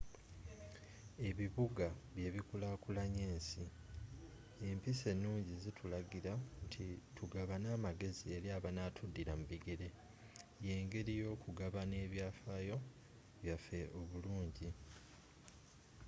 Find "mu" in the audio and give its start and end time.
9.39-9.45